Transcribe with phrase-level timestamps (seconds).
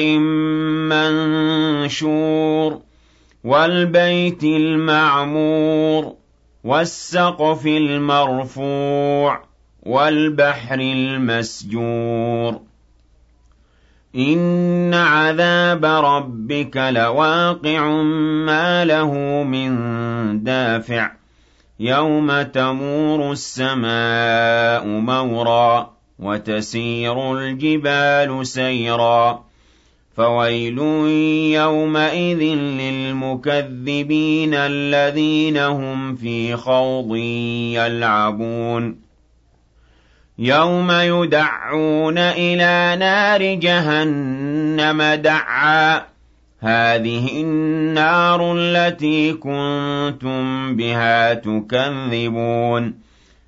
[1.93, 2.81] منشور
[3.45, 6.13] والبيت المعمور
[6.65, 9.48] والسقف المرفوع.
[9.83, 12.61] والبحر المسجور.
[14.17, 17.89] إن عذاب ربك لواقع
[18.47, 19.75] ما له من
[20.45, 21.11] دافع.
[21.81, 29.45] يوم تمور السماء مورا وتسير الجبال سيرا.
[30.17, 30.79] فويل
[31.55, 32.43] يومئذ
[32.81, 37.17] للمكذبين الذين هم في خوض
[37.77, 39.08] يلعبون.
[40.39, 46.03] يوم يدعون إلى نار جهنم دعا.
[46.61, 52.95] هذه النار التي كنتم بها تكذبون.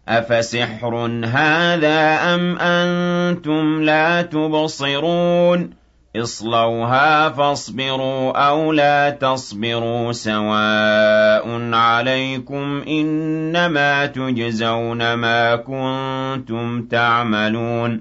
[0.08, 5.79] أفسحر هذا أم أنتم لا تبصرون؟
[6.16, 18.00] اصلوها فاصبروا أو لا تصبروا سواء عليكم إنما تجزون ما كنتم تعملون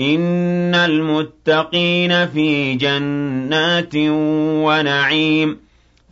[0.00, 3.94] إن المتقين في جنات
[4.64, 5.58] ونعيم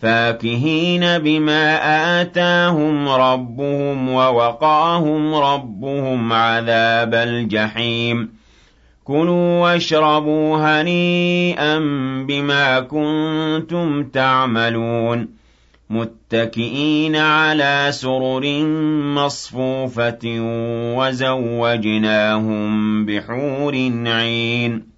[0.03, 1.79] فاكهين بما
[2.21, 8.38] آتاهم ربهم ووقاهم ربهم عذاب الجحيم
[9.09, 11.79] كُلُوا وَاشْرَبُوا هَنِيئًا
[12.29, 15.29] بِمَا كُنتُمْ تَعْمَلُونَ
[15.91, 18.45] مُتَّكِئِينَ عَلَىٰ سُرُرٍ
[19.17, 20.25] مَّصْفُوفَةٍ
[20.99, 22.71] وَزَوَّجْنَاهُم
[23.07, 23.75] بِحُورٍ
[24.07, 24.98] عِينٍ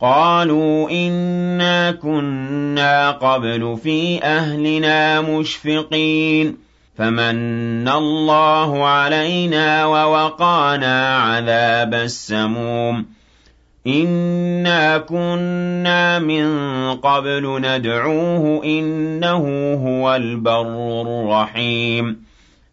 [0.00, 6.56] قَالُوا إِنَّا كُنَّا قَبْلُ فِي أَهْلِنَا مُشْفِقِينَ
[6.98, 13.06] فَمَنَّ اللَّهُ عَلَيْنَا وَوَقَانَا عَذَابَ السَّمُومِ
[13.86, 16.46] إِنَّا كُنَّا مِن
[16.94, 22.25] قَبْلُ نَدْعُوهُ ۖ إِنَّهُ هُوَ الْبَرُّ الرَّحِيمُ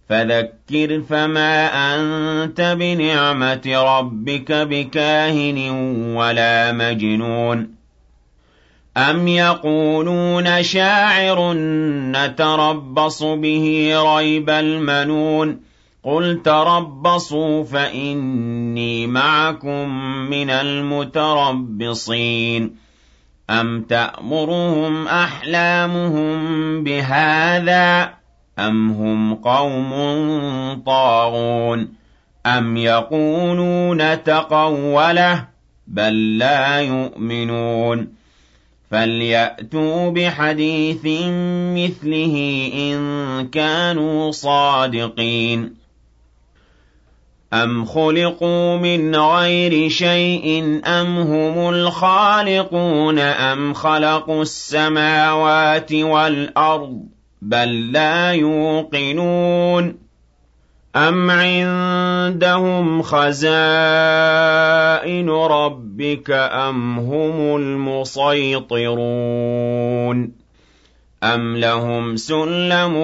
[0.09, 5.69] فَذَكِّرْ فَمَا أَنتَ بِنِعْمَةِ رَبِّكَ بِكَاهِنٍ
[6.15, 7.69] وَلَا مَجْنُونٍ.
[8.97, 11.53] أَمْ يَقُولُونَ شَاعِرٌ
[12.11, 15.59] نَّتَرَبَّصُ بِهِ رَيْبَ الْمَنُونِ.
[16.03, 19.89] قُلْ تَرَبَّصُوا فَإِنِّي مَعَكُم
[20.29, 22.75] مِّنَ الْمُتَرَبِّصِينَ.
[23.49, 28.22] أَمْ تَأْمُرُهُمْ أَحْلَامُهُم بِهَٰذَا؟
[28.59, 29.91] أَمْ هُمْ قَوْمٌ
[30.85, 31.93] طَاغُونَ
[32.45, 35.45] أَمْ يَقُولُونَ تَقَوَّلَهُ ۚ
[35.87, 38.07] بَل لَّا يُؤْمِنُونَ
[38.91, 41.05] فَلْيَأْتُوا بِحَدِيثٍ
[41.77, 42.35] مِّثْلِهِ
[42.73, 45.75] إِن كَانُوا صَادِقِينَ
[47.53, 56.99] أَمْ خُلِقُوا مِنْ غَيْرِ شَيْءٍ أَمْ هُمُ الْخَالِقُونَ أَمْ خَلَقُوا السَّمَاوَاتِ وَالْأَرْضَ
[57.43, 59.95] بَل لَّا يُوقِنُونَ
[60.95, 63.49] أَمْ عِندَهُمْ خَزَائِنُ
[65.29, 68.83] رَبِّكَ أَمْ هُمُ الْمُصَيْطِرُونَ
[71.23, 72.95] أَمْ لَهُمْ سُلَّمٌ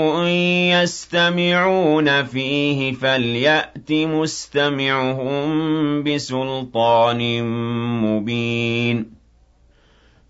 [0.72, 5.50] يَسْتَمِعُونَ فِيهِ فَلْيَأْتِ مُسْتَمِعُهُم
[6.04, 7.44] بِسُلْطَانٍ
[8.02, 9.19] مُّبِينٍ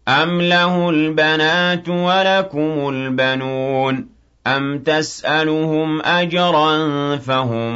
[0.09, 4.05] أَمْ لَهُ الْبَنَاتُ وَلَكُمُ الْبَنُونَ
[4.47, 6.77] أَمْ تَسْأَلُهُمْ أَجْرًا
[7.17, 7.73] فَهُم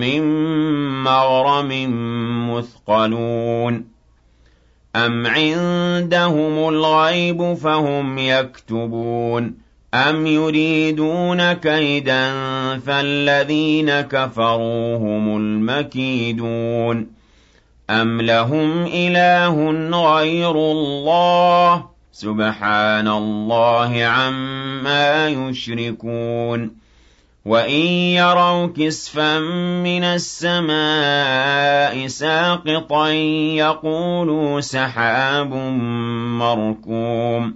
[0.00, 0.22] مِّن
[1.02, 1.70] مَّغْرَمٍ
[2.50, 3.84] مُّثْقَلُونَ
[4.96, 9.54] أَمْ عِندَهُمُ الْغَيْبُ فَهُمْ يَكْتُبُونَ
[9.94, 12.30] أَمْ يُرِيدُونَ كَيْدًا
[12.78, 17.23] فَالَّذِينَ كَفَرُوا هُمُ الْمَكِيدُونَ
[17.90, 19.54] أَمْ لَهُمْ إِلَٰهٌ
[20.16, 26.76] غَيْرُ اللَّهِ سُبْحَانَ اللَّهِ عَمَّا يُشْرِكُونَ
[27.44, 27.86] وَإِن
[28.16, 29.38] يَرَوْا كِسْفًا
[29.84, 33.08] مِّنَ السَّمَاءِ سَاقِطًا
[33.60, 35.52] يَقُولُوا سَحَابٌ
[36.40, 37.54] مَّرْكُومٌ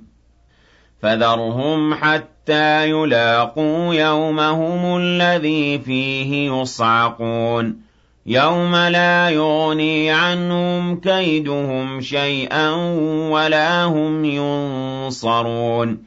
[1.03, 7.88] فَذَرْهُمْ حَتَّىٰ يُلَاقُوا يَوْمَهُمُ الَّذِي فِيهِ يُصْعَقُونَ
[8.27, 12.71] يَوْمَ لَا يُغْنِي عَنْهُمْ كَيْدُهُمْ شَيْئًا
[13.31, 15.99] وَلَا هُمْ يُنصَرُونَ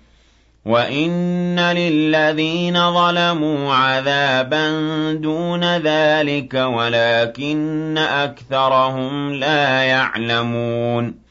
[0.65, 4.67] وَإِنَّ لِلَّذِينَ ظَلَمُوا عَذَابًا
[5.13, 11.30] دُونَ ذَٰلِكَ وَلَٰكِنَّ أَكْثَرَهُمْ لَا يَعْلَمُونَ